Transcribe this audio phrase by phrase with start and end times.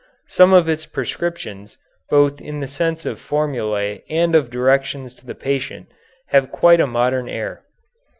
[0.29, 1.77] Some of its prescriptions,
[2.09, 5.89] both in the sense of formulæ and of directions to the patient,
[6.29, 7.61] have quite a modern air.